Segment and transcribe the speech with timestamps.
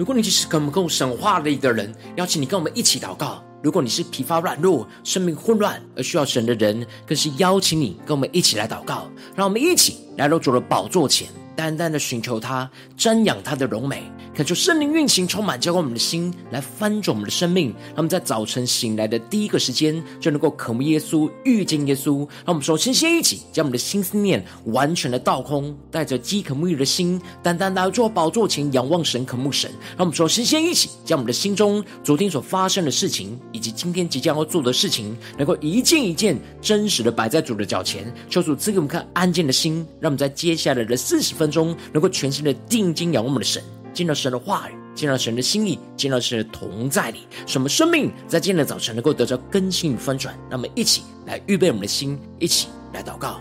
[0.00, 3.44] 如果你只是跟我们共神话的一个人，邀请你跟我们一起祷告。
[3.62, 9.10] 如果你是疲乏软弱、生命混乱而需要神的人，更是邀请你跟我们一起来祷告。
[9.36, 14.10] 让我们一起来到主的宝座前，单单的寻求他，瞻仰他的荣美。
[14.40, 17.74] 恳求圣灵运行，充满浇灌我们的心，来翻转我们的生命。
[17.88, 22.20] 让我们在早晨醒来的第一个时间，就能够渴慕耶稣、遇见耶稣。
[22.20, 29.70] 让我们首先先一起将我们的心思念完全的倒空，带着饥渴沐浴的心，单单来到宝座前仰望神、渴慕神。
[29.90, 43.62] 让我们首先先一起将我们的心中昨天所发生的事情，以及今天即将要做的事情，能够一件一件真实的摆在主的脚前，求主赐给我们看安静的心，让我们在接下来的四十分钟，能够全心的定睛仰望我们的神。
[44.00, 50.34] 见到神的话语，见到神的心意，见到神的同在里，什么生命在今天的早晨能够得着更新与翻转。
[50.50, 53.38] 那么一起来预备我们的心，一起来祷告。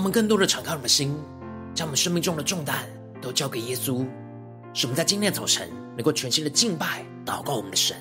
[0.00, 1.14] 我们更多的敞开我们的心，
[1.74, 2.88] 将我们生命中的重担
[3.20, 4.02] 都交给耶稣，
[4.72, 7.94] 使我们在今天早晨能够全新的敬拜、祷告我们的神。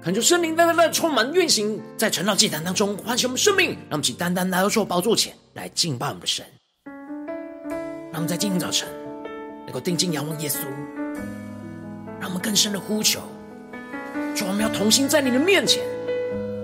[0.00, 6.42] 恳求圣灵单单的充满运行在晨祷祭坛当中，唤醒我们生命，让我们起单单来到主宝座前来敬拜我们的神。
[8.20, 8.86] 我们在今天早晨
[9.64, 10.58] 能够定睛仰望耶稣，
[12.20, 13.18] 让我们更深的呼求，
[14.36, 15.82] 主，我们要同心在你的面前，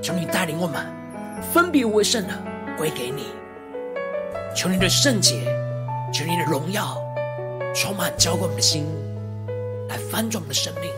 [0.02, 0.84] 求你带领我们
[1.54, 2.34] 分别为圣的
[2.76, 3.28] 归给你，
[4.54, 5.46] 求你的圣洁，
[6.12, 7.02] 求你的荣耀
[7.74, 8.84] 充满浇灌我们的心，
[9.88, 10.90] 来翻转我们的生命，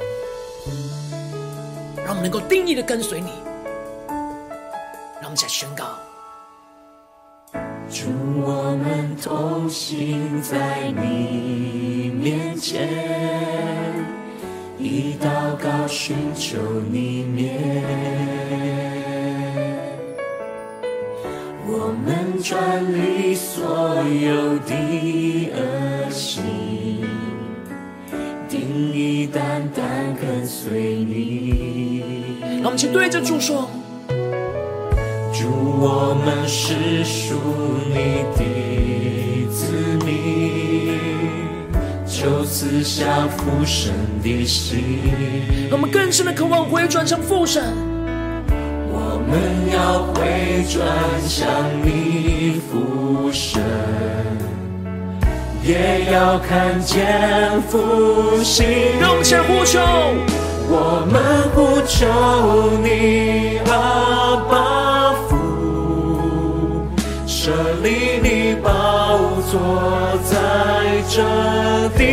[2.04, 3.30] 让我们能够定意的跟随你，
[4.08, 6.00] 让我们再宣告。
[7.98, 8.04] 主，
[8.40, 12.88] 我们同行在你面前，
[14.78, 16.58] 以祷告寻求
[16.92, 17.82] 你面。
[21.66, 26.44] 我们转离所有的恶行，
[28.48, 28.60] 定
[28.92, 32.38] 意单单跟随你。
[32.62, 33.68] 让我们去对着主说。
[35.78, 37.36] 主，我们是属
[37.88, 39.72] 你的子
[40.04, 40.98] 民，
[42.06, 45.00] 求赐下父神的心。
[45.70, 47.62] 让我们更深的渴望回转向父神。
[48.90, 49.38] 我们
[49.72, 50.82] 要回转
[51.22, 51.48] 向
[51.84, 53.62] 你父神，
[55.62, 58.66] 也要看见复兴。
[59.00, 59.78] 让我们先呼求，
[60.68, 62.06] 我们呼求
[62.82, 64.67] 你，阿爸。
[67.48, 68.70] 设立你宝
[69.50, 69.58] 座
[70.22, 70.36] 在
[71.08, 71.16] 这
[71.96, 72.04] 地，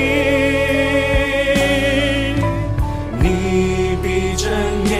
[3.20, 4.50] 你必睁
[4.86, 4.96] 眼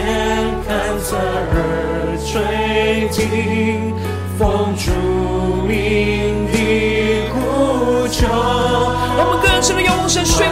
[0.68, 3.94] 看侧耳垂听，
[4.38, 4.90] 奉主
[5.66, 6.58] 名的
[7.32, 8.26] 呼求。
[8.28, 10.45] 我们更深的仰望神宣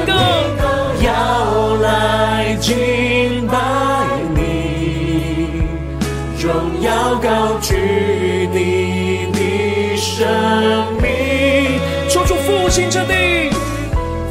[12.74, 13.50] 复兴这地，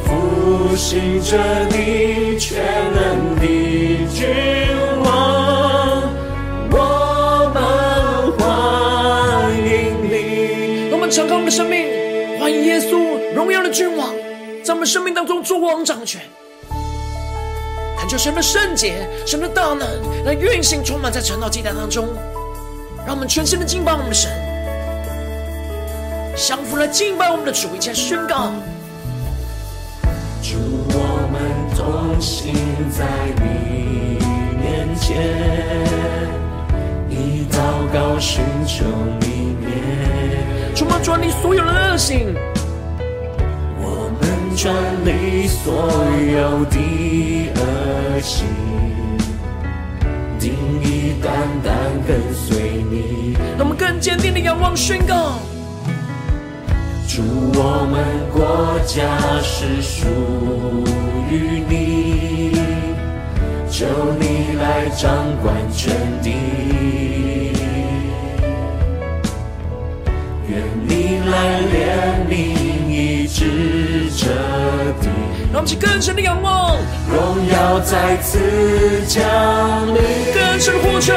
[0.04, 1.38] 复兴着
[1.70, 2.62] 地，全
[2.92, 3.46] 能的
[4.12, 4.28] 君
[5.02, 6.02] 王，
[6.70, 7.58] 我们
[8.38, 10.92] 欢迎你。
[10.92, 11.86] 我们敞开我们的生命，
[12.38, 14.10] 欢迎耶稣荣耀的君王，
[14.62, 16.20] 在我们生命当中作王掌权。
[17.98, 19.88] 恳求神的圣洁、神的大能
[20.26, 22.08] 来运行，充满在晨祷祭坛当中，
[23.06, 24.30] 让我们全身的敬拜我们的神。
[26.36, 28.52] 降服了敬拜我们的主，一起宣告：
[30.42, 30.58] 祝，
[30.88, 31.40] 我们
[31.76, 32.52] 同行
[32.90, 33.06] 在
[33.40, 34.18] 你
[34.58, 35.16] 面前，
[37.08, 37.56] 以祷
[37.92, 38.84] 告寻求
[39.20, 40.74] 你面。
[40.74, 42.34] 主，我们转离所有的恶行，
[43.80, 45.88] 我们转离所
[46.32, 46.76] 有的
[47.54, 48.44] 恶行，
[50.38, 50.52] 定
[50.82, 51.32] 义单
[51.62, 51.72] 单
[52.06, 53.36] 跟随你。
[53.56, 55.38] 让我们更坚定的仰望宣告：
[57.14, 57.22] 主，
[57.54, 57.94] 我们
[58.32, 58.42] 国
[58.88, 59.06] 家
[59.40, 60.08] 是属
[61.30, 62.58] 于你，
[63.70, 63.86] 求
[64.18, 65.94] 你来掌管全
[66.24, 66.32] 地，
[70.48, 72.32] 愿你来怜悯
[72.90, 74.26] 医治这
[75.00, 75.08] 地。
[75.52, 76.76] 让我们更深的仰望，
[77.08, 78.40] 荣耀再次
[79.06, 79.22] 降
[79.94, 80.02] 临，
[80.34, 81.14] 更深呼求，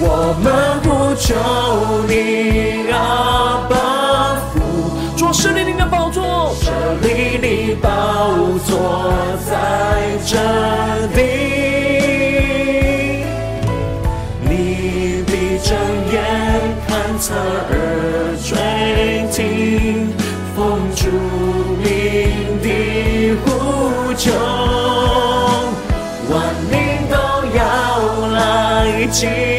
[0.00, 1.34] 我们呼求
[2.08, 3.91] 你阿爸
[5.32, 6.70] 父，主设立你的宝座，设
[7.00, 7.88] 立你宝
[8.66, 9.12] 座
[9.48, 9.50] 在
[10.26, 10.38] 这
[11.16, 11.20] 里，
[14.42, 15.74] 你闭着
[16.12, 16.14] 眼
[16.86, 17.74] 看侧耳
[18.42, 20.12] 垂听，
[20.54, 21.08] 奉主
[21.82, 21.88] 名
[22.62, 24.30] 的呼求，
[26.28, 26.32] 万
[26.70, 26.72] 民
[27.10, 27.16] 都
[27.56, 27.60] 要
[28.28, 29.51] 来敬。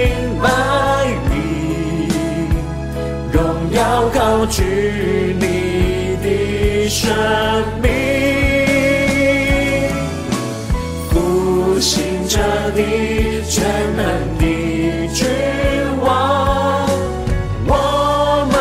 [7.24, 7.32] 生
[7.82, 7.90] 命，
[11.10, 12.38] 复兴这
[12.72, 13.64] 地全
[13.96, 14.04] 能
[14.38, 14.44] 的
[15.14, 15.26] 君
[16.02, 16.86] 王，
[17.66, 18.56] 我们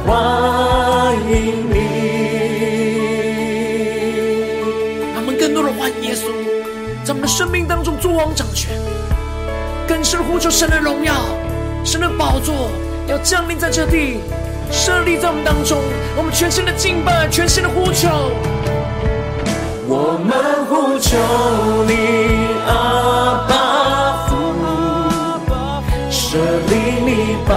[0.00, 1.34] 欢迎
[1.72, 1.74] 你。
[5.14, 6.26] 让我们更多的欢迎耶稣，
[7.02, 8.78] 在我们的生命当中作王掌权，
[9.88, 11.14] 更深呼求神的荣耀，
[11.82, 12.70] 神的宝座
[13.08, 14.20] 要降临在这地，
[14.86, 15.82] 设立在我们当中，
[16.16, 18.08] 我们全新的敬拜，全新的呼求。
[19.88, 21.18] 我们呼求
[21.88, 21.92] 你
[22.68, 24.36] 阿爸父，
[26.08, 27.50] 设立你宝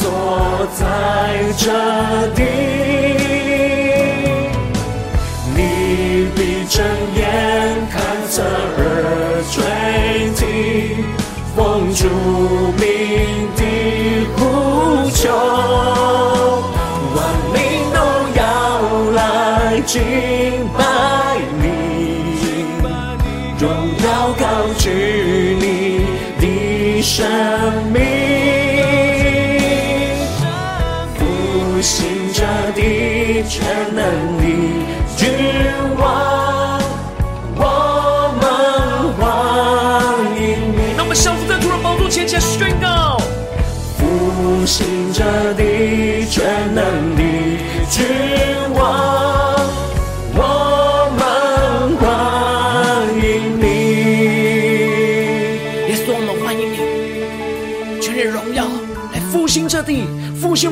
[0.00, 0.82] 座在
[1.56, 1.70] 这
[2.34, 2.42] 地，
[5.54, 6.84] 你必睁
[7.14, 7.22] 眼
[7.88, 8.02] 看
[8.32, 8.42] 着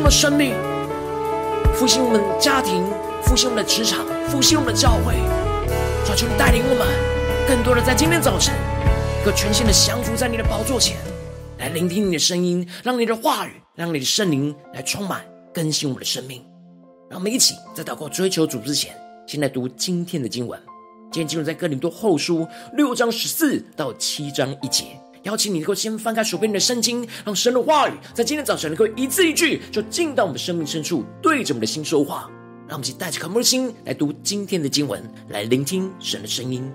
[0.07, 0.55] 的生命，
[1.75, 2.85] 复兴我们家庭，
[3.25, 5.15] 复兴我们的职场，复兴我们的教会。
[6.07, 6.87] 求求带领我们，
[7.49, 8.55] 更多的在今天早晨，
[9.25, 10.97] 可全心的降服在你的宝座前，
[11.59, 16.41] 来聆听你的声音，让你的话语，让你的圣灵来充满更新我们的生命。
[17.11, 20.57] 让我们一起在祷告追求主之前，先来读今天的经文。
[21.11, 24.85] 今天经文在哥林多后书六章十四到七章一节。
[25.27, 32.31] 邀请你能够先翻开手边的圣经，让神的话语在今天早晨能够一字一句，就进到我们生命深处，对着我们的心说话。
[32.69, 36.71] 让我们一起带着渴慕的心来读今天的经文，来聆听神的声音。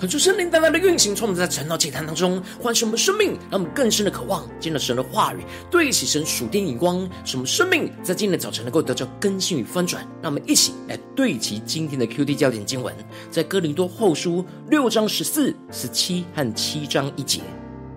[0.00, 10.02] 可是圣灵大大的运行，充满在晨祷祭坛当中唤醒我们生命，让我们更深的渴望见到神的话语，对齐神属天眼光，使我们生命在今天的早晨能够得到更新与翻转。
[10.22, 12.94] 让我们一起来对齐今天的 QD 焦点经文，
[13.30, 17.42] 在哥林多后书六章十四、十七和七章一节：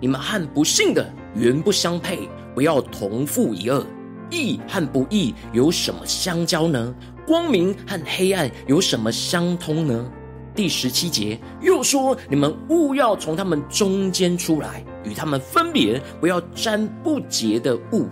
[0.01, 3.81] 你们和不信的原不相配，不要同负一轭；
[4.29, 6.93] 义和不义有什么相交呢？
[7.25, 10.05] 光明和黑暗有什么相通呢？
[10.55, 18.07] 第十七节又说：“你们务要从他们中间出来，与他们分别，不要沾不洁的物，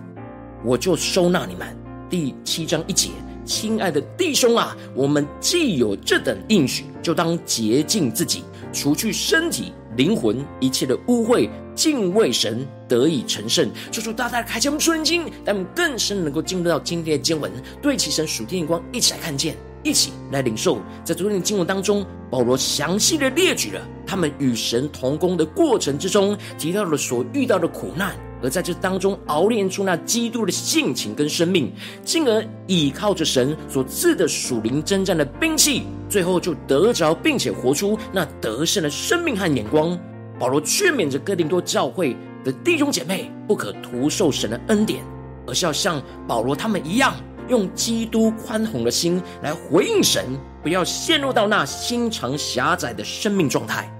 [0.64, 1.76] 我就收纳你们。”
[2.10, 3.10] 第七章一节，
[3.44, 13.70] 亲爱的弟兄啊，我们既有这等应许，就当洁净自己，除去身体、灵魂一切的污秽，敬畏神，得以成圣。
[13.90, 19.56] 求主大大的开启我们属灵经，让我们更深能够进入到今天的经文，对齐神属天眼光，一起来看见。
[19.82, 31.72] 一起来领受，在昨天的经文当中，保罗详细的列举了他们与神同工的过程之中，提到了所遇到的苦难，而在这当中熬炼出那基督的性情跟生命，
[32.04, 39.98] 进而倚靠着神所赐的属灵征战的兵器，最后就得着并且活出那得胜的生命和眼光。
[40.38, 45.04] 保罗劝勉着哥林多教会的弟兄姐妹，不可徒受神的恩典，
[45.46, 47.14] 而是要像保罗他们一样。
[47.48, 50.24] 用基督宽宏的心来回应神，
[50.62, 53.90] 不要陷入到那心肠狭窄的生命状态。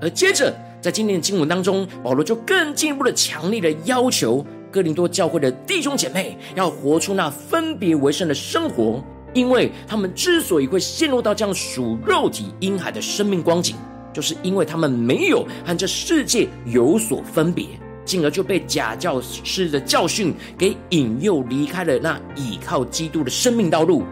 [0.00, 9.02] 而接着，在今天的经文当中，保罗就更进一步的强烈的要求哥林多教会的弟兄姐妹要活出那分别为圣的生活，
[9.32, 13.76] 因为他们之所以会陷入到这样属肉体婴孩的生命光景，
[14.12, 17.66] 就是因为他们没有和这世界有所分别。
[18.04, 24.04] 进而就被假教师的教训给引诱离开了那倚靠基督的生命道路，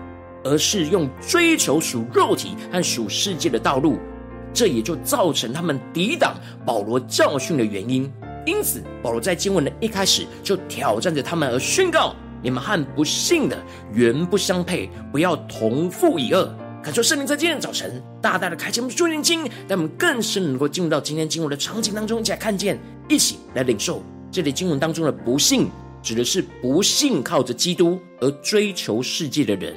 [0.44, 3.99] 而是用追求属肉体和属世界的道路，
[4.52, 8.11] 这也就造成他们抵挡保罗教训的原因。
[8.47, 16.49] 因此，保罗在经文的一开始就挑战着他们，而宣告：你们和不信的原不相配，不要同负一轭。
[16.82, 24.02] 感受圣灵在今天的早晨大大的开启我们属灵经，让我们更深能够进入到今天经文的场景当中，一起来看见，一起来领受。
[24.32, 25.68] 这里经文当中的不信，
[26.02, 29.75] 指的是不信靠着基督而追求世界的人；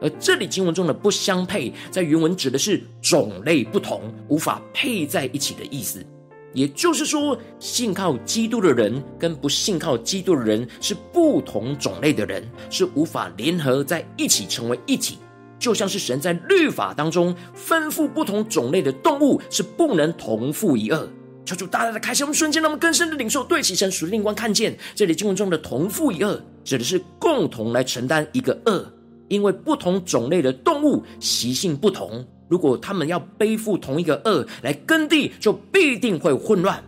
[0.00, 6.06] 而这里经文中的不相配，在原文指的是种类不同，无法配在一起的意思。
[6.52, 15.18] 也就是说，信靠基督的人跟不信靠基督的人是不同种类的人，是无法联合在一起成为一体。
[15.64, 21.08] 就像是神在律法当中吩咐不同种类的动物是不能同负一轭。
[21.46, 28.86] 求主大大的开启我们瞬间，让我们更深的领受，对齐神属灵光看见这里经文中的同负一轭，指的是共同来承担一个恶。
[29.28, 36.84] 因为不同种类的动物习性不同，如果他们要背负同一个恶来耕地，就必定会混乱。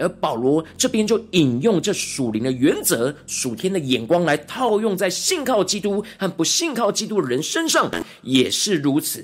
[0.00, 7.90] 而保罗这边就引用这属灵的原则、属天的眼光来套用在信靠基督和不信靠基督的人身上，
[8.22, 9.22] 也是如此。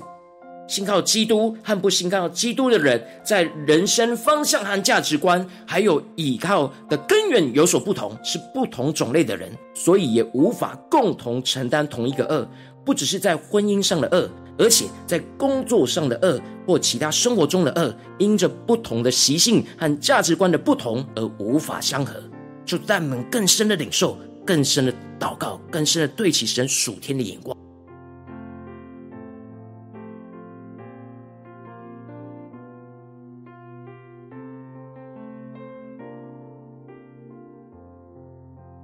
[0.67, 12.45] 信靠基督和不信靠基督的人，在人生方向和价值观，还有倚靠的根源有所不同，是不同种类的人，所以也无法共同承担同一个恶。
[12.83, 14.29] 不只是在婚姻上的恶。
[14.57, 22.21] 而且在工作上的恶，或其他生活中的恶，因着不同的习性和价值观的不同而无法相合，
[22.65, 27.55] 就带我们更深的领受、更深的祷告、更深的对齐神属天的眼光。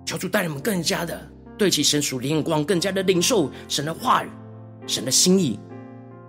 [0.05, 1.19] 求主带领我们更加的
[1.57, 4.29] 对齐神属灵光，更加的领受神的话语。
[4.87, 5.59] 神的心意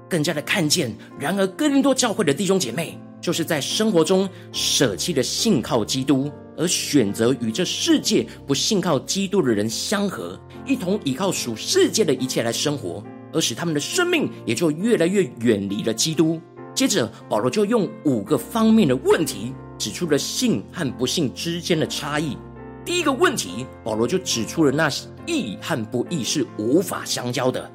[0.08, 0.94] 更加的看见。
[1.18, 16.40] 然而，哥林多教会的弟兄姐妹，就是在生活中舍弃了信靠基督，而选择与这世界不信靠基督的人相合，一同依靠属世界的一切来生活，而使他们的生命也就越来越远离了基督。
[16.74, 22.36] 接着，保罗就用五个方面的问题，指出了信和不信之间的差异。
[22.84, 24.90] 第一个问题，保罗就指出了那
[25.26, 27.70] 义和不义是无法相交的。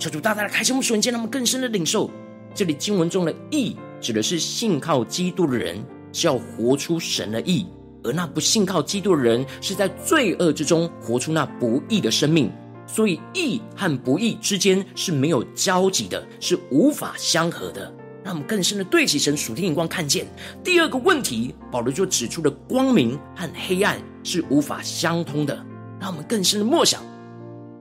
[0.00, 2.10] 求主大大的开启我们瞬间，让我们更深的领受。
[2.54, 5.78] 这里经文中的义，指的是信靠基督的人
[6.10, 7.66] 是要活出神的义，
[8.02, 12.50] 而那不信靠基督的人是在罪恶之中活出那不义的生命。
[12.86, 17.92] 所以义和不义之间是没有交集的，是无法相合的。
[18.24, 20.26] 让我们更深的对齐神属天眼光，看见
[20.64, 25.54] 第二个问题，保罗就指出了光明和黑暗是无法相通的。
[26.00, 27.02] 让我们更深的默想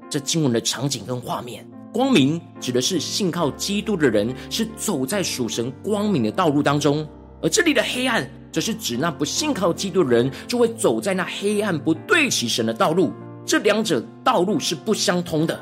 [0.09, 1.65] 这经文的场景跟画面。
[1.91, 7.07] 光明指的是信靠基督的人是走在属神光明的道路当中，
[7.41, 13.11] 而这里的黑暗则是指那不信靠基督的人就会走在那黑暗不对齐神的道路。
[13.45, 15.59] 这两者道路是不相通的，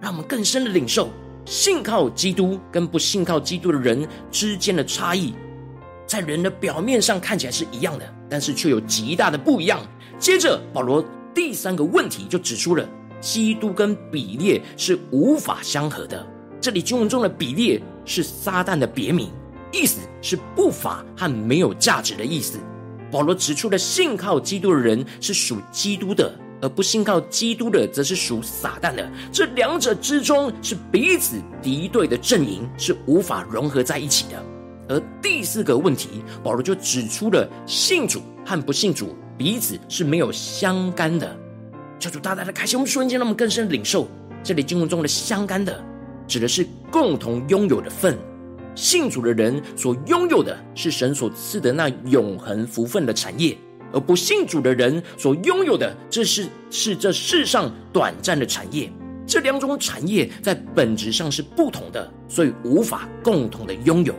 [0.00, 1.08] 让我们更深的领受
[1.46, 5.32] 信靠基督跟不信靠基督的人之间的差异，
[6.06, 9.80] 在人的表面上看起来是一样的，但是却有极大的不一样。
[10.18, 11.02] 接着，保罗
[11.34, 12.86] 第三个问题就指出了。
[13.20, 16.26] 基督跟比列是无法相合的。
[16.60, 19.30] 这里经文中的比列是撒旦的别名，
[19.72, 22.58] 意思是不法和没有价值的意思。
[23.10, 29.10] 保罗指出了信靠基督的人是属基督的，而不信靠基督的则是属撒旦的。
[29.32, 34.44] 这两者之中是彼此敌对的阵营，是无法融合在一起的。
[34.88, 41.36] 而第四个问题，保罗就指出了信主和不信主彼此是没有相干的。
[42.00, 44.08] 求主大大的开心我们瞬间，让我们更深领受
[44.42, 45.84] 这里经文中的相干的，
[46.26, 48.18] 指的是共同拥有的份。
[48.74, 53.54] 信主的人所拥有的是神所赐的那永恒福分的产业，
[53.92, 58.90] 而不信主的人所拥有的，这是是这世上短暂的产业。
[59.26, 64.14] 这两种产业在本质上是不同的，所以无法共同的拥有。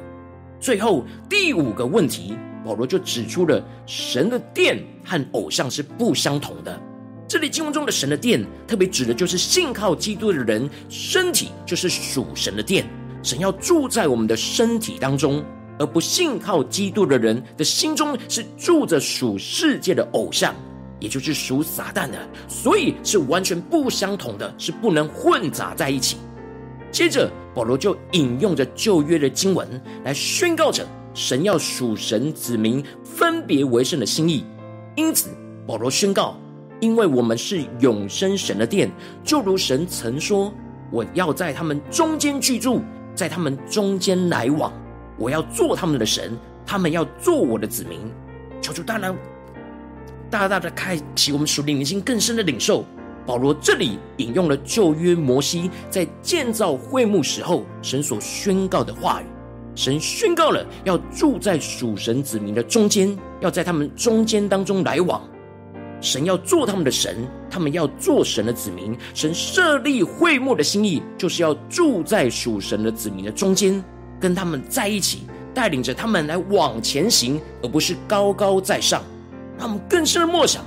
[0.59, 6.79] 最后第五个问题，保罗就指出了神的殿和偶像是不相同的。
[7.31, 12.85] 这里经文中的神的殿，特别指的就是信靠基督的人，身体就是属神的殿，
[13.23, 15.41] 神要住在我们的身体当中；
[15.79, 20.53] 而不信靠基督的人的心中是住着属世界的偶像，
[20.99, 22.17] 也就是属撒旦的，
[22.49, 26.17] 所以是完全不相同的，是不能混杂在一起。
[26.91, 34.43] 接着，保罗就引用着旧约的经文来宣告着神要属神子民分别为圣的心意，
[34.97, 35.29] 因此
[35.65, 36.37] 保罗宣告。
[36.81, 38.91] 因为我们是永生神的殿，
[39.23, 40.51] 就如神曾说
[40.91, 42.81] ：“我要在他们中间居住，
[43.15, 44.73] 在他们中间来往，
[45.15, 47.99] 我要做他们的神，他们要做我的子民。”
[48.61, 49.15] 求主大大
[50.29, 52.83] 大大的开启我们属灵灵性更深的领受。
[53.27, 59.25] 保罗这里引用了旧约摩西在建造会幕时候神所宣告的话语，
[59.75, 65.21] 神宣告了要住在属神子民的中间，要在他们中间当中来往。
[66.01, 67.15] 神要做他们的神，
[67.49, 68.97] 他们要做神的子民。
[69.13, 73.81] 神设立会幕的心意，就是要住在属神的子民的中间，
[74.19, 75.19] 跟他们在一起，
[75.53, 79.01] 带领着他们来往前行，而不是高高在上。
[79.57, 80.65] 让我们更深的默想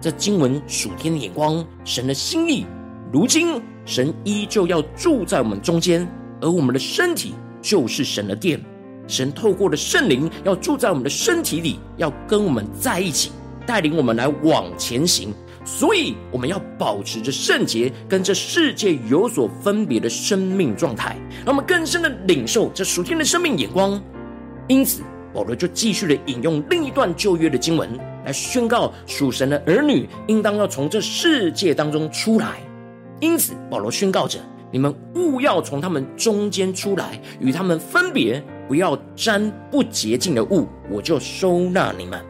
[0.00, 2.66] 这经文属天的眼光，神的心意。
[3.12, 6.06] 如今，神依旧要住在我们中间，
[6.40, 8.60] 而我们的身体就是神的殿。
[9.06, 13.30] 神透过的圣灵要住在我们的身体里，要跟我们在一起。
[13.66, 15.32] 带领我们来往前行，
[15.64, 24.00] 所以我们要保持着圣洁，跟这世界有所分别的生命状态，让我们更深的领受这属天的生命眼光。
[24.68, 25.02] 因此，
[25.34, 27.88] 保罗就继续的引用另一段旧约的经文
[28.24, 32.60] 来宣告：属神的儿女应当要从这世界当中出来。
[33.20, 34.38] 因此，保罗宣告着：
[34.70, 42.20] 你们务要从他们中间出来，与他们分别，不要沾不洁净的物，我就收纳你们。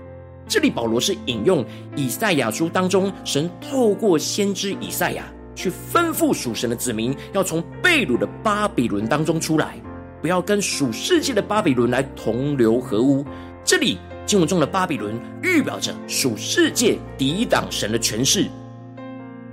[0.53, 1.65] 这里保罗是引用
[1.97, 9.81] 以赛亚书当中，神透过先知以赛亚去吩咐属神的子民，要从被掳的巴比伦当中出来，
[10.21, 13.25] 不要跟属世界的巴比伦来同流合污。
[13.65, 18.47] 这里经文中的巴比伦预表着属世界抵挡神的权势，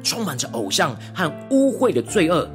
[0.04, 2.46] 充满着偶像和污秽的罪恶。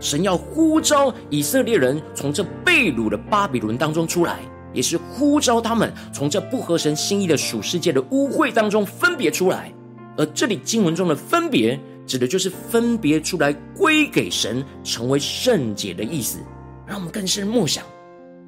[0.00, 4.40] 神要呼召以色列人从这被掳的巴比伦当中出来。
[4.76, 9.72] 也是呼召他们从这不合神心意的属世界的污秽当中分别出来，
[10.18, 16.38] 而这里经文中的分别，指的就是分别出来归给神，成为圣洁的意思。
[16.86, 17.82] 让我们更深默想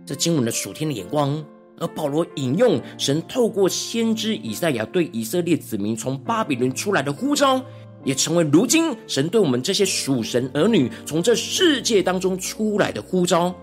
[0.06, 1.42] 这经文的属天的眼光。
[1.80, 7.64] 而保罗引用神透过先知以赛亚对以色列子民从巴比伦出来的呼召，
[8.04, 13.54] 也成为如今神对我们这些属神儿女从这世界当中出来的呼召。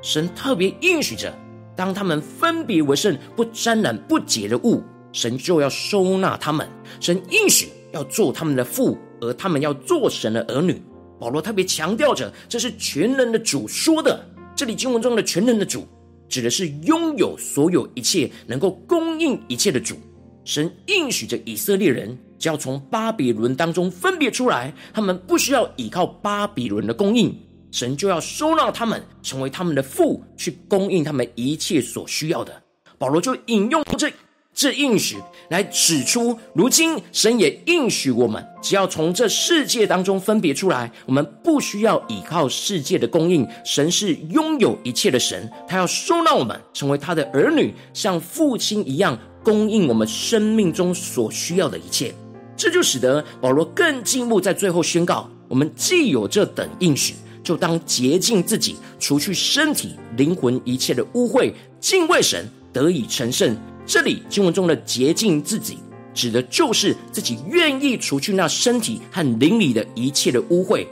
[0.00, 1.34] 神特别应许着。
[1.76, 4.82] 当他们分别为圣，不沾染不洁的物，
[5.12, 6.68] 神就要收纳他们。
[7.00, 10.80] 神应许要做他们的父，而他们要做神的儿女。
[11.18, 14.24] 保罗特别强调着，这是全能的主说的。
[14.54, 15.86] 这里经文中的全能的主，
[16.28, 19.96] 指的是拥有所有一切、能够供应一切的主。
[20.44, 27.34] 神应许着以色列人，只要从巴比伦当中分别出来，他们不需要依靠巴比伦的供应。
[27.74, 32.62] 神就要收纳他们，成为他们的父，去供应他们一切所需要的。
[32.98, 34.08] 保罗就引用这
[34.54, 35.16] 这应许
[35.50, 43.44] 来指出，如今神也应许我们，只要从这世界当中分别出来，我们不需要依靠世界的供应。
[43.64, 52.14] 神是拥有一切的神，他要收纳我们成为他的儿女，像父亲一样供应我们生命中所需要的一切。
[52.56, 63.56] 这就使得保罗更进一步在最后宣告：我们既有这等应许，就当洁净自己，除去身体、灵魂一切的污秽，敬畏神，得以成圣。
[63.86, 65.78] 这里经文中的洁净自己，
[66.14, 70.86] 指的就是自己愿意除去那身体和灵里的一切的污秽。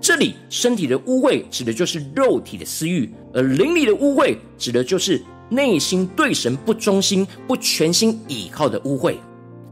[0.00, 9.14] 这里身体的污秽指的就是肉体的私欲，而灵里的污秽指的就是内心对神不忠心、不全心倚靠的污秽。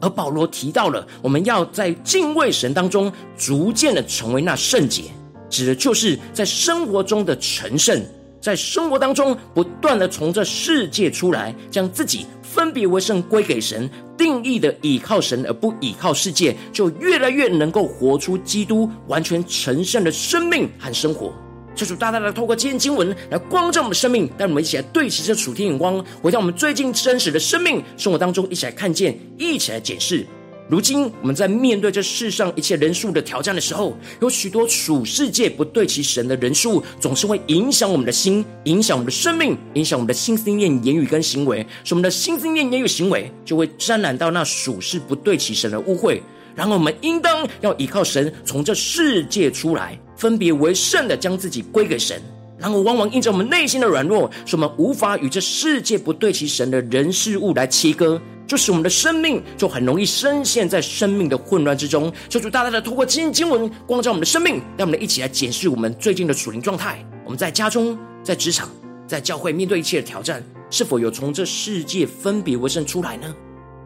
[0.00, 5.02] 而保罗提到了，我们要在敬畏神当中逐渐的成为那圣洁，
[5.50, 8.02] 指的就是在生活中的成圣。
[8.40, 13.86] 在生活当中，不断的从这世界出来，将自己分别为圣归给神，
[14.16, 21.30] 定义的倚靠神而不倚靠世界，就越来越能够活出基督完全成圣的生命和生活。
[21.74, 30.24] 这主大大的透过今天经文来光照我们的生命，带我们一起来对齐这属天眼光，回到我们最近真实的生命生活当中，一起来看见，一起来检视。
[30.70, 41.66] 如今我们在面对这世上一切人数的挑战的时候，有许多属世界不对齐神的人数，总是会影响我们的心，影响我们的生命，影响我们的心思念、言语跟行为。
[41.82, 46.20] 使我们的心思念、言语、行为就会沾染到那属世不对齐神的污秽。
[46.54, 52.22] 然后我们应当要依靠神，从这世界出来，分别为圣的将自己归给神。
[52.60, 58.20] 然后往往因着我们内心的软弱，使我们无法与这世界不对齐神的人事物来切割。
[58.46, 62.12] 就使我们的生命就很容易深陷在生命的混乱之中。
[62.28, 66.98] 求主大大的透过今天经文光照我们的生命，让我们一起来检视我们最近的属灵状态。
[67.24, 68.68] 我们在家中、在职场、
[69.06, 73.32] 在教会，面对一切的挑战，是否有从这世界分别为圣出来呢？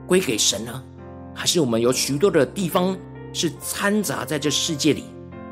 [0.06, 0.82] 归给神呢？
[1.34, 2.96] 还是我们有许多的地方
[3.34, 5.04] 是掺杂在这世界里，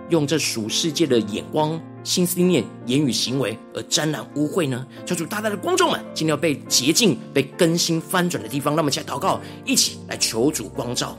[0.08, 1.78] 用这属世界的眼光？
[2.05, 4.87] 心思念、言语、行为而沾染污秽呢？
[5.07, 11.17] 求主大大的光照们，今天要被洁净、被更新、翻转的地方，让我们起来祷告，一起来求主光照。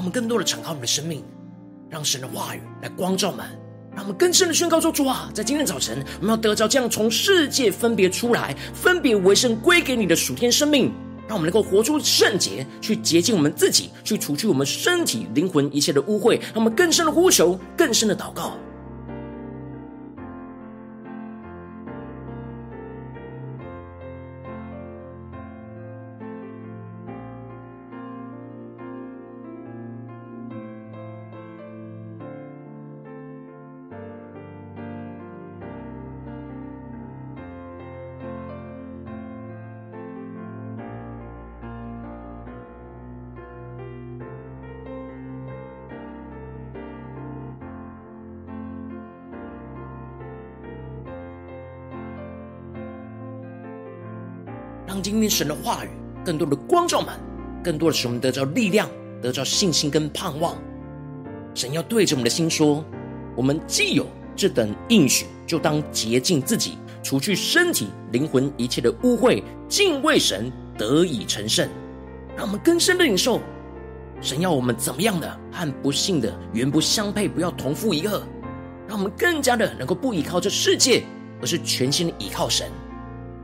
[0.00, 1.22] 我们更多的敞开我们的生命，
[1.90, 3.44] 让神的话语来光照我们，
[3.94, 10.90] 让我们更深的宣告说：主啊，在今天早晨，我们要得着这样从世界分别出来、分别为圣归给你的属天生命，
[11.28, 18.56] 让我们能够活出圣洁，去洁净我们自己，去除去我们身体、灵魂一切的污秽，让我们更深的呼求，更深的祷告。
[54.90, 55.88] 让今天神的话语
[56.24, 57.14] 更多的光照们，
[57.62, 58.90] 更多的使我们得着力量，
[59.22, 60.58] 得着信心跟盼望。
[61.54, 62.84] 神要对着我们的心说：
[63.36, 71.68] 我们既有这等应许，就当洁净自己，除去身体、灵魂一切的污秽，敬畏神，得以成圣。
[72.36, 73.40] 让我们更深的领受，
[74.20, 78.20] 神要我们怎么样的和不信的原不相配，不要同负一轭。
[78.88, 81.04] 让我们更加的能够不依靠这世界，
[81.40, 82.68] 而是全心的依靠神。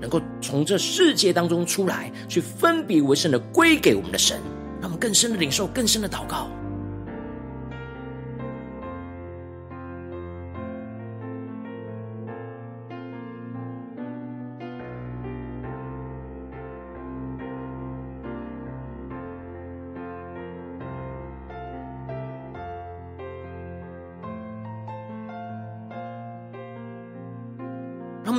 [0.01, 4.39] 能够从这世界当中出来，去分别为圣的归给我们的神，
[4.81, 6.49] 让我们更深的领受，更深的祷告。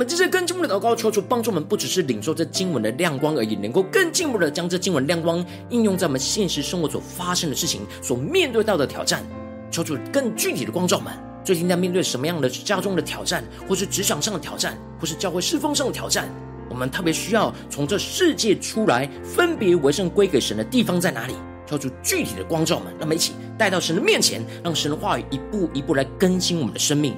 [0.08, 9.22] 这些更进步的祷告，求主帮助我们，不只是领受这经文的亮光而已，能够更进一步的将这经文亮光应用在我们现实生活所发生的事情、所面对到的挑战。
[9.70, 11.12] 求主更具体的光照们，
[11.44, 16.26] 最近在面对什么样的家中的挑战，或是职场上的挑战，或是教会侍奉上的挑战，
[16.70, 21.34] 我们特别需要从这世界出来，分别为圣归给神的地方在哪里？
[21.66, 27.14] 求主具体的光照们，让我们一起带到神的面前，让神的话语一步一步来更新我们的生命。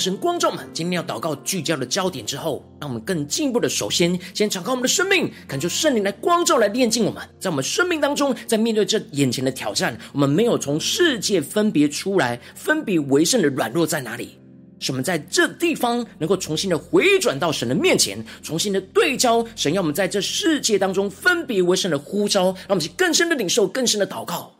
[0.00, 7.22] 神光照们今天要祷告聚焦的焦点之后，让我们更进一步的，首先先敞开我们的生命，恳求圣灵来光照、来炼净我们。
[7.38, 14.38] 在我们生命当中，在面对这眼前的挑战，我们没有从世界分别出来、分别为圣的软弱在哪里？
[14.82, 24.50] 使我们在这地方能够重新的回转到神的面前，重新的对焦神要我们在这世界当中分别为圣的呼召，让我们去更深的领受、更深的祷告。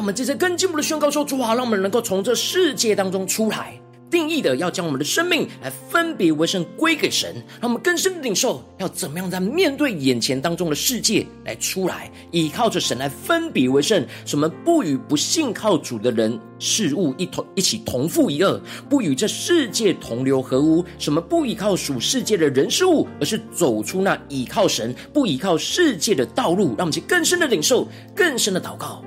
[0.00, 3.78] 让我们接着更进一步的宣告说：“主啊，让我们能够从这世界当中出来，
[4.10, 7.34] 定义的要将我们的生命来分别为圣归给神。
[7.60, 14.02] 让我们更深的领受，要怎么样在面对眼前当中的世界来出来，依靠着神来分别为圣。
[14.24, 18.58] 什么不与不信靠主的人事物一同一起同负一轭，
[18.88, 20.82] 不与这世界同流合污。
[20.98, 26.68] 什么不依靠属世界的人事物，而是走出那依靠神不依靠世界的道路。
[26.68, 27.86] 让我们去更深的领受，
[28.16, 29.04] 更深的祷告。”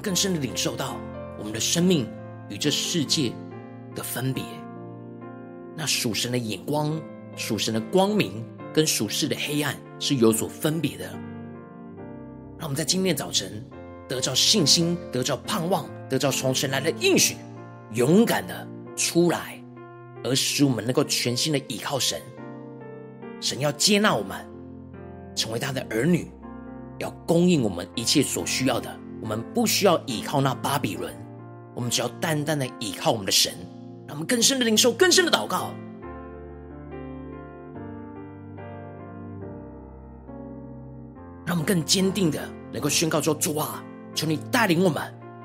[0.00, 0.96] 更深的领受到
[1.38, 2.08] 我们的生命
[2.48, 3.32] 与这世界
[3.94, 4.42] 的分别，
[5.76, 7.00] 那属神的眼光、
[7.36, 11.04] 属神的光明跟属世的黑暗是有所分别的。
[12.58, 13.64] 让我们在今天早晨
[14.08, 17.36] 得着信心，得着盼望，得着从神来的应许，
[17.94, 19.62] 勇敢的出来，
[20.22, 22.20] 而使我们能够全心的倚靠神。
[23.40, 24.44] 神要接纳我们，
[25.34, 26.30] 成为他的儿女，
[26.98, 28.94] 要供应我们一切所需要的。
[29.20, 31.12] 我们不需要依靠那巴比伦，
[31.74, 33.52] 我们只要单单的依靠我们的神，
[34.06, 35.72] 让我们更深的领受，更深的祷告，
[41.44, 42.40] 让我们更坚定的
[42.72, 45.02] 能够宣告说：主啊，求你带领我们，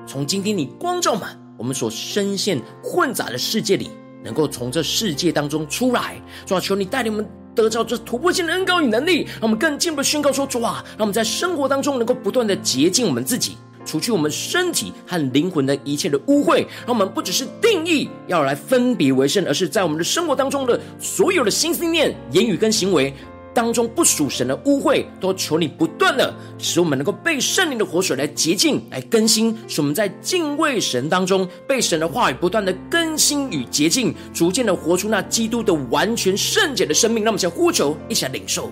[0.07, 3.91] 从今天你光照满我们所深陷混杂的世界里，
[4.23, 6.21] 能够从这世界当中出来。
[6.45, 7.29] 主啊，求你带领我们。
[7.55, 13.55] 得到这突破性的恩膏与能力，让我们更进一步宣告说：主啊，让我们在生活当中能够不断的洁净我们自己，
[13.85, 16.65] 除去我们身体和灵魂的一切的污秽。
[16.85, 23.13] 让我们不只是定义要来分别为圣，而是在我们的生活当中的所有的心思念、言语跟行为。
[23.53, 37.23] 当中不属神的污秽，都求你不断的使我们能够被圣灵的活水来洁净、来更新，使我们在敬畏神当中被神的话语不断的更新与洁净，逐渐的活出那基督的完全圣洁的生命。
[37.23, 38.69] 让我们先呼求，一起来领受，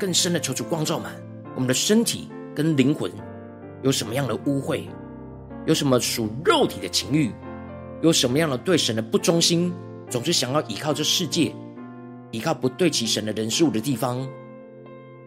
[0.00, 1.12] 更深的求主光照满
[1.54, 3.12] 我们的身体跟灵魂，
[3.82, 4.84] 有什么样的污秽，
[5.66, 7.30] 有什么属肉体的情欲。
[8.02, 9.70] 有什么样的对神的不忠心，
[10.08, 11.54] 总是想要依靠这世界，
[12.30, 14.26] 依靠不对齐神的人事物的地方，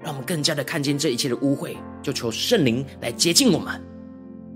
[0.01, 3.79] 让我们更加的看见这一切的污秽，就求圣灵来洁净我们，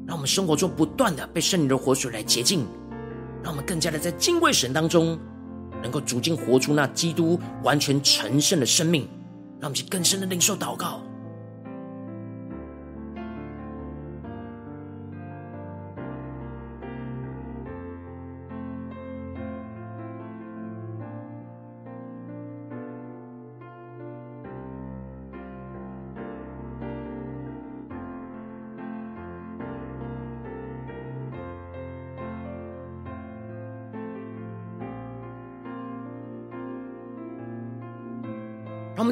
[0.08, 2.66] 让我们生活中不断的被圣灵的活水来洁净，
[3.44, 5.16] 让我们更加的在敬畏神当中，
[5.84, 9.08] 能够逐渐活出那基督完全成圣的生命，
[9.60, 11.07] 让我们去更深的领受祷告。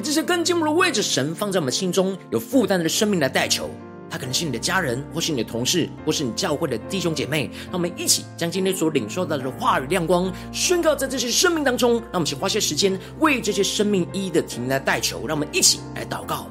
[0.05, 3.71] 这些更进步的为着神放在我们心中有负担的生命来代求。
[4.07, 7.49] 他可能是你的家人，或是你的同事，或是你教会的弟兄姐妹。
[7.65, 11.93] 让我们一起将今天所领受到的话语亮光宣告在这些生命当中。
[11.93, 15.25] 让我们请花些时间为这些生命一一的停下来代求。
[15.25, 16.47] 让我们一起来祷告。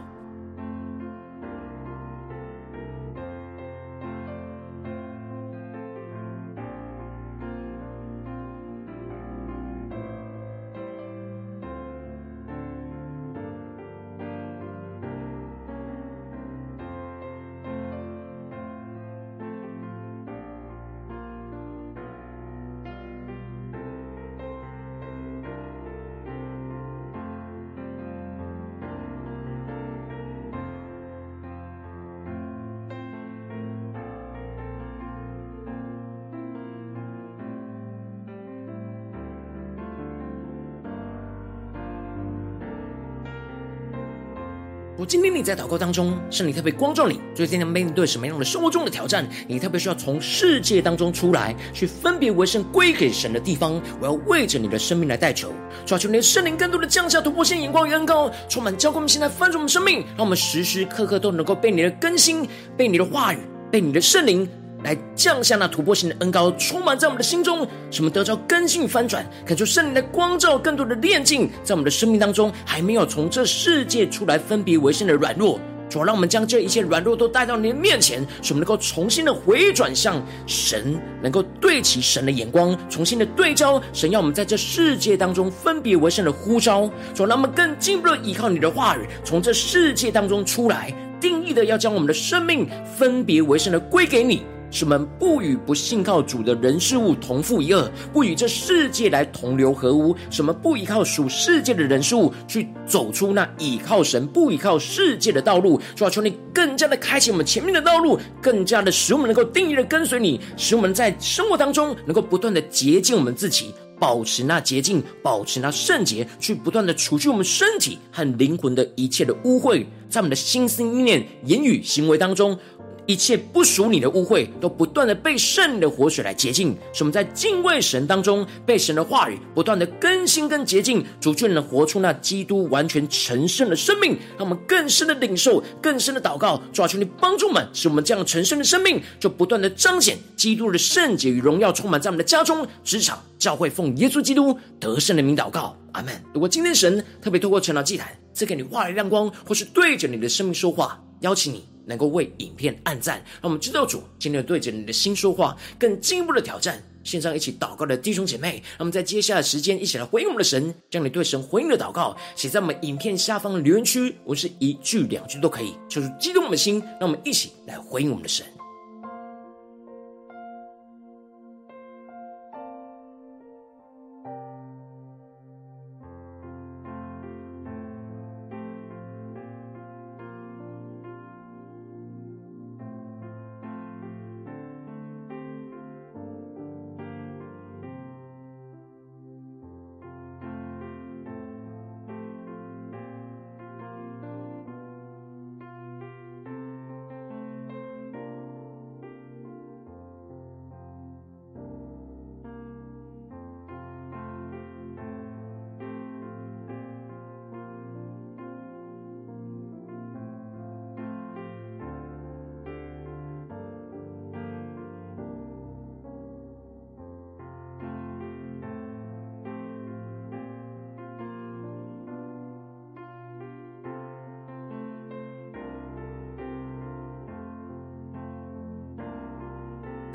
[45.06, 49.26] 今天你在祷告当中，圣灵特别光照你，最近在面对什么样的生活中的挑战？
[49.46, 53.80] 你特别需要从世界当中出来，去分别为圣归给神的地方。
[54.00, 55.52] 我要为着你的生命来代求，
[55.84, 63.38] 抓住你的圣灵更多的降下突破性眼光与恩膏，充满教灌我们现在翻转我们生命，让我们时时刻刻都能够被你的更新，被你的话语，
[63.70, 64.48] 被你的圣灵。
[64.84, 69.26] 来降下那突破性的恩膏，充满在我们的心中，使我们得着更新与翻转。
[69.44, 86.90] 恳求圣灵的光照，更多的炼净，在我们的生命当中，还没有从这世界出来分别为圣的软弱，主让我们将这一切软弱都带到你的面前，使我们能够重新的回转向神，能够对齐神的眼光，重新的对焦神要我们在这世界当中分别为圣的呼召。
[87.14, 92.68] 主让我们更进一步的依靠你的话语，从这世界当中出来，定义的要将我们的生命
[92.98, 94.42] 分别为圣的归给你。
[94.74, 100.16] 使我们不与不信靠主的人事物同负一轭，不与这世界来同流合污。
[100.30, 105.80] 什么不依靠属世界的人事物，去走出那倚靠神、不依靠世界的道路。
[105.94, 122.58] 主啊，求你更加的开启我们前面的道路，更加的使我们能够定义的跟随你，使我们在生活当中能够不断的洁净我们自己，保持那洁净，保持那圣洁，去不断的除去我们身体和灵魂的一切的污秽，在我们的心思意念、言语、行为当中。
[123.06, 126.76] 一切不属你的污秽，都不断的被圣灵的活水来洁净。
[126.92, 134.12] 使我们在敬畏神当中，被神的话语不断的更新跟洁净，主却能活出那基督完全成圣的生命。
[134.38, 146.14] 让我们更深的领受，更深的祷告，主啊，求你帮助我们，使我们这样成圣的生命，就不断的彰显基督的圣洁与荣耀，充满在我们的家中、职场、教会，奉耶稣基督得胜的名祷告，阿门。
[146.32, 151.73] 如果今天神特别透过晨祷祭坛赐给你话语亮光，或是对着你的生命说话，邀请你。
[151.86, 156.82] 能够为影片按赞，让我们知道主今天对着你的心说话，更进一步的挑战。
[157.04, 168.46] 线上一起祷告的弟兄姐妹，让我们在接下来的时间一起来回应我们的神，将你对神回应的祷告写在我们影片下方的留言区，我是一句两句都可以，就是激动我们的心，让我们一起来回应我们的神。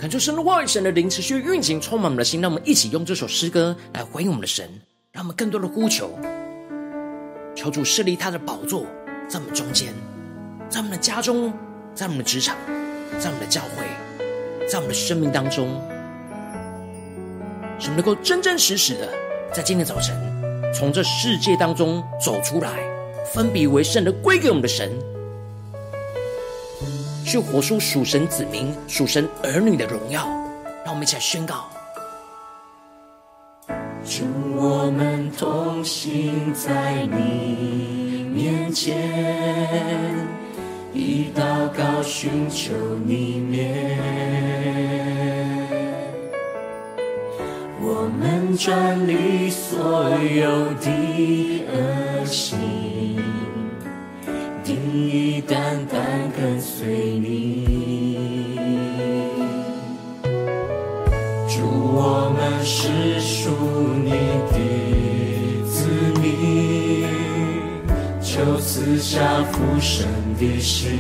[0.10, 2.42] 感受神的话语，神的灵持续运行，充满我们的心。
[2.42, 4.68] 让我们一起用这首诗歌来回应我们的神，
[5.12, 6.10] 让我们更多的呼求，
[7.56, 8.88] 求主设立他的宝座
[9.28, 9.94] 在我们中间，
[10.68, 11.54] 在我们的家中，
[11.94, 12.56] 在我们的职场，
[13.20, 13.86] 在我们的教会，
[14.68, 15.80] 在我们的生命当中，
[17.78, 19.08] 使我们能够真真实实的
[19.54, 20.18] 在今天早晨
[20.74, 22.80] 从这世界当中走出来，
[23.32, 24.92] 分别为圣的归给我们的神。
[27.30, 30.26] 去活出属神子民、属神儿女的荣耀，
[30.84, 31.70] 让我们一起来宣告。
[34.04, 34.26] 祝
[34.56, 38.98] 我们同行在你面前，
[40.92, 42.74] 一祷告寻求
[43.06, 43.96] 你面，
[47.80, 52.58] 我们转离所有的恶行。
[54.94, 56.02] 意单单
[56.38, 58.58] 跟随你。
[61.48, 63.52] 主，我们是属
[64.04, 64.12] 你
[64.52, 64.58] 的
[65.66, 65.90] 子
[66.22, 67.08] 民，
[68.22, 70.08] 求赐下福生
[70.40, 70.98] 的心。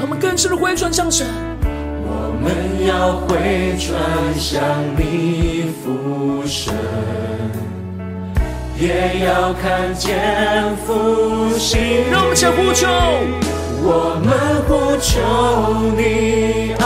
[0.00, 1.26] 我们更深的回转向神，
[1.62, 3.90] 我们要回转
[4.38, 6.74] 向你复生。
[8.80, 12.08] 也要看见复兴。
[12.10, 12.86] 让我们一起呼求，
[13.82, 14.28] 我们
[14.68, 15.20] 呼求
[15.96, 16.84] 你，阿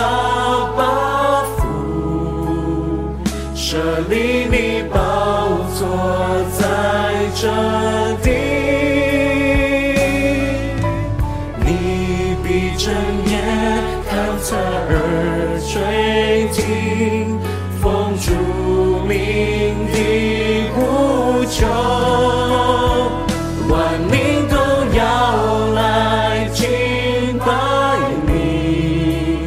[0.75, 0.81] 爸
[1.59, 1.61] 父，
[3.55, 3.77] 设
[4.09, 4.97] 立你宝
[5.79, 5.81] 座
[6.59, 6.61] 在
[7.35, 7.43] 这
[8.23, 8.27] 地，
[11.61, 12.95] 你必睁
[13.27, 13.33] 眼
[14.09, 17.32] 看侧耳垂听，
[21.63, 21.69] 求，
[23.69, 24.57] 万民都
[24.97, 25.01] 要
[25.75, 27.47] 来敬拜
[28.27, 29.39] 你，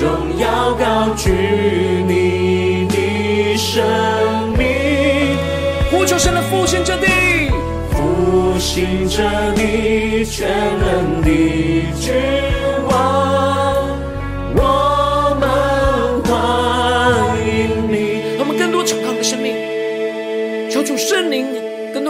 [0.00, 0.84] 荣耀高
[1.16, 1.32] 举
[2.06, 3.82] 你的生
[4.56, 5.36] 命，
[5.90, 7.50] 呼求神的复兴之地，
[7.90, 9.24] 复兴着
[9.56, 10.48] 你全
[10.78, 11.28] 能的
[12.00, 12.14] 君
[12.88, 13.45] 王，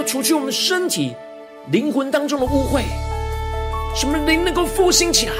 [0.07, 1.16] 除去我们身体、
[1.72, 2.82] 灵魂当中的污秽，
[3.94, 5.32] 什么灵能够复兴起来，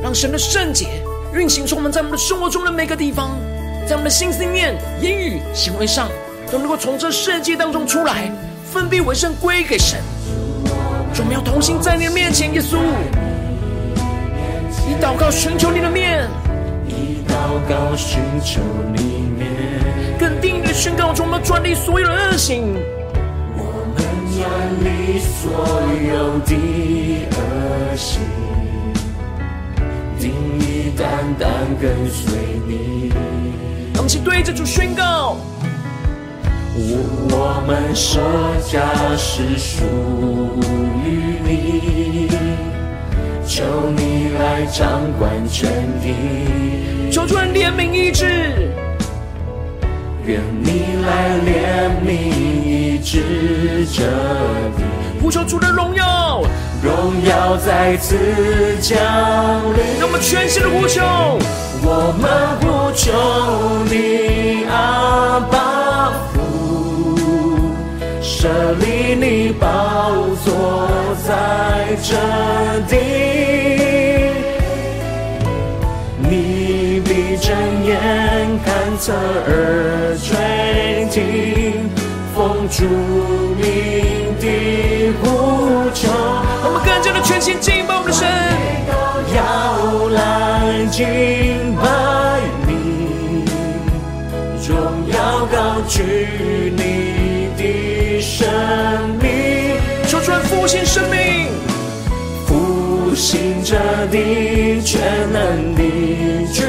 [0.00, 0.86] 让神的圣洁
[1.34, 3.36] 运行充满在我们的生活中的每个地方，
[3.84, 6.08] 在我们的心思念、言语、行为上，
[6.52, 8.30] 都能够从这世界当中出来，
[8.64, 9.98] 分别为圣归给神。
[11.18, 12.78] 我们要同心在你的面前，耶稣，
[14.88, 16.28] 以祷告寻求你的面，
[16.86, 18.60] 以祷告寻求
[18.94, 19.50] 你面，
[20.16, 22.72] 更定的宣告，我们转离所有的恶行。
[24.46, 25.50] 我们远离所
[26.06, 26.54] 有的
[27.32, 28.20] 恶行，
[30.20, 30.30] 定
[30.60, 32.38] 意单单跟随
[32.68, 33.10] 你。
[33.92, 35.36] 让我们一起对着主宣告。
[36.78, 38.20] 我们舍
[38.70, 39.82] 家是属
[41.04, 42.28] 于你，
[43.44, 43.64] 求
[43.96, 45.68] 你来掌管全
[46.00, 48.65] 地，求主人怜悯医治，
[50.26, 52.10] 愿你来怜悯
[52.66, 54.02] 医治这
[54.76, 54.82] 地，
[55.22, 56.42] 呼求主的荣耀，
[56.82, 58.16] 荣耀再次
[58.80, 60.00] 降临。
[60.00, 61.00] 让我们全心的呼求，
[61.80, 62.28] 我们
[62.60, 63.12] 呼求
[63.88, 67.16] 你，阿爸父，
[68.20, 68.48] 设
[68.80, 70.12] 立你宝
[70.44, 70.88] 座
[71.24, 72.16] 在这
[72.88, 72.96] 地，
[79.06, 81.88] 侧耳垂听，
[82.34, 82.82] 奉主
[83.54, 86.10] 名的呼求。
[86.64, 88.26] 我们更加的全心敬拜我们的神，
[89.36, 89.38] 要
[90.08, 91.06] 来敬
[91.76, 91.86] 拜
[92.66, 93.44] 你，
[94.66, 94.74] 荣
[95.06, 98.48] 耀高举你的生
[99.22, 99.78] 命，
[100.08, 100.18] 求。
[100.18, 101.46] 主复兴生命，
[102.44, 103.76] 复兴着
[104.10, 105.00] 地全
[105.32, 105.82] 能的
[106.52, 106.66] 君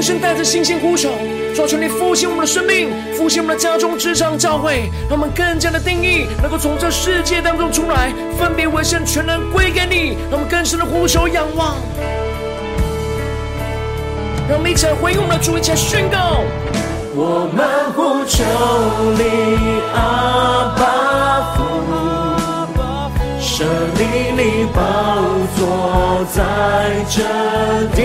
[0.00, 1.10] 更深带着信心呼求，
[1.54, 10.16] 求求你复兴我们的生命，复兴我们的家中、职场、教会，让我们更加的定义，能够从这世界当中出来，分别为圣，全能归给你。
[10.30, 11.76] 让我们更深的呼求、仰望，
[14.48, 16.40] 让我们一起来回应我们的主，一起来宣告。
[17.14, 18.42] 我们呼求
[19.18, 19.22] 你，
[19.92, 21.62] 阿爸父，
[23.38, 23.66] 设
[23.98, 24.80] 立你宝
[25.58, 26.40] 座在
[27.10, 27.20] 这
[27.94, 28.00] 地，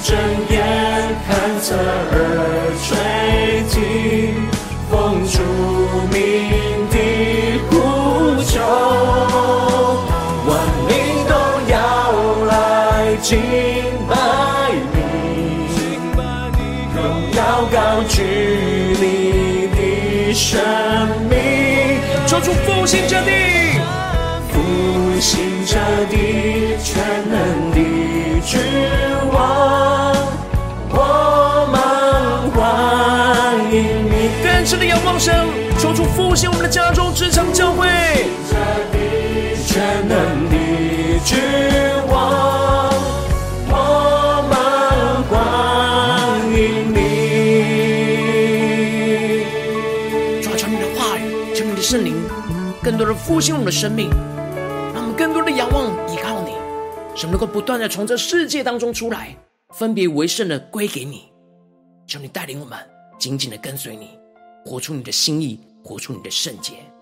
[0.00, 0.16] 睁
[0.48, 0.58] 眼
[1.26, 4.57] 看侧耳垂听，
[35.88, 37.88] 求主复兴我们的家中、职场、教会。
[39.64, 40.54] 全能的
[41.24, 41.38] 君
[42.08, 42.92] 王，
[43.70, 43.72] 我
[44.50, 44.52] 们
[45.30, 45.32] 欢
[46.52, 46.98] 迎你。
[50.42, 52.14] 抓住你的话语，求你的圣灵
[52.82, 54.10] 更多的复兴我们的生命，
[54.92, 56.52] 让我们更多的仰望依靠你，
[57.14, 59.34] 使我们能够不断的从这世界当中出来，
[59.70, 61.32] 分别为圣的归给你。
[62.06, 62.78] 求你带领我们
[63.18, 64.10] 紧紧的跟随你，
[64.66, 65.58] 活出你的心意，
[65.88, 66.97] 活出你的圣洁。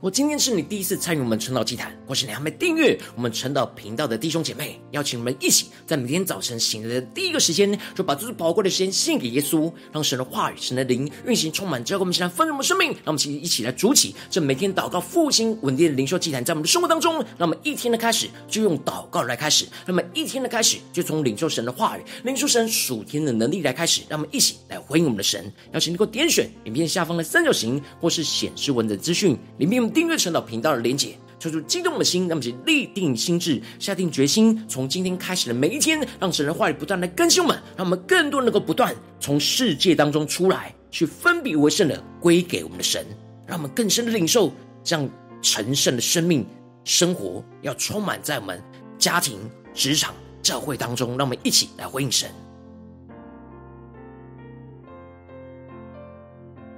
[0.00, 12.88] 我今天是你第一次参与我们晨祷祭坛，或是你还没订阅我们晨祷频道的弟兄姐妹，邀请我们一起在每天早晨醒来的第一个时间，就把这最宝贵的时间献给耶稣，让神的话语、神的灵运行充满，教给我们现在丰盛的生命。
[12.88, 25.50] 让我们一起一起来主起这每天祷告复兴稳定的灵修祭坛，在我们的生活当中，让我们一天的开始就用祷告来开始，那么一天的开始就从领受神的话语、领受神属天的能力来开始，让我们一起来回应我们的神。
[25.72, 29.93] 邀请你给我点选影片下方的三角形，或是显示文字资讯里面。
[29.94, 43.06] 订阅陈导频道的连结，抽出激动的心，让我们立定心志，下定决心，从今天开始的每一天，让神的话语不断来更新我们，让我们更多能够不断从世界当中出来，去分别为圣的归给我们的神，
[43.46, 45.08] 让我们更深的领受这样
[45.40, 46.44] 成圣的生命
[46.82, 48.60] 生活，要充满在我们
[48.98, 49.38] 家庭、
[49.72, 52.28] 职场、教会当中，让我们一起来回应神。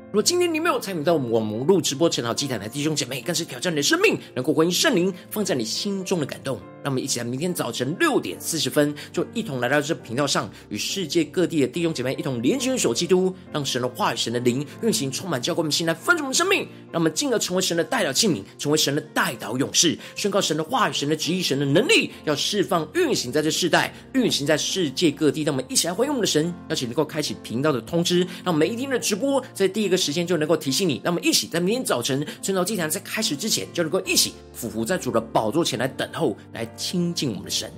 [0.07, 6.61] 如果今天你没有参与到我们网络直播陈好祭坛的弟兄姐妹，更是挑战你的生命，能够回应圣灵放在你心中的感动。
[6.87, 16.69] 让我们一起来，明天早晨六点四十分，就一同来到这频道上，与世界各地的弟兄姐妹一同联结、守基督，让神的话语、神的灵运行，充满，教灌我们心来分盛我们生命。
[16.93, 25.43] 让我们进而成为神的代表器皿，成为神的代祷勇士，宣告神的话语、神的旨意、神的能力，要释放、运行在这世代，运行在世界各地。
[25.43, 31.01] 让我们一起来回应我们的神，邀请能够开启频道的通知，让每一天的直播在第一个时间就能够提醒你。
[31.03, 37.71] 让我们一起在明天早晨晨祷祭坛在开始之前，就能够一起俯伏在主的宝座前来等候，来亲近我们的神。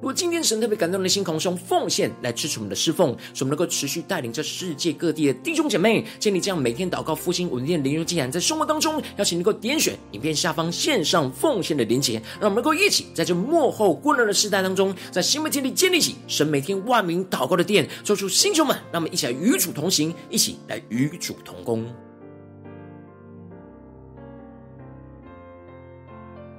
[0.00, 21.86] 如果今天神特别感动的心，空胸奉献来支持我们的侍奉，使我们能够持续带领着世界各地的弟兄姐妹建立这样每天祷告复兴稳定的灵修祭坛，在生活当中，邀请能够点选影片下方线上奉献的连结，让我们能够一起在这幕后混乱的时代当中，在新媒体里建立起神每天万名祷告的殿，做出星球们，让我们一起来与主同行，一起来与主同工。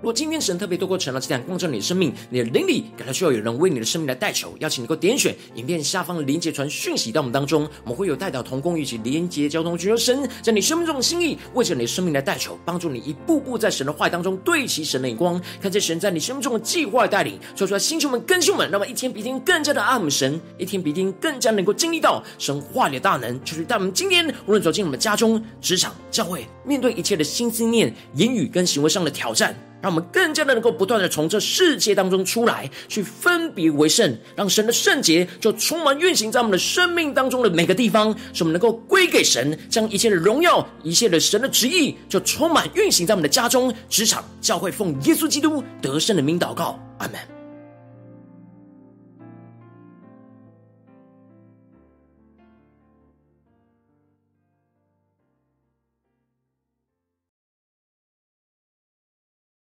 [0.04, 29.56] 如果今天神特别透过晨祷祭坛光照你的生命，你的灵里感到需要有人为你的生命来代求，邀请你能够点选影片下方的连结传讯息到我们当中，我们会有代表同工一起连结交通，寻求神在你生命中的心意，为着你的生命来代求，帮助你一步步在神的话语当中对齐神的眼光，看见神在你生命中的计划带领，说出来星球们、更新们，让我们一天比一天更加的爱我们神，一天比一天更加能够经历到神话里的大能，就是带我们今天无论走进我们家中、职场、教会，面对一切的心思念、言语跟行为上的挑战。
[29.84, 47.43] 让我们更加的能够不断的从这世界当中出来，去分别为圣，让神的圣洁就充满运行在我们的生命当中的每个地方，使我们能够归给神，将一切的荣耀、一切的神的旨意，就充满运行在我们的家中、职场、教会，奉耶稣基督得胜的名祷告，阿门。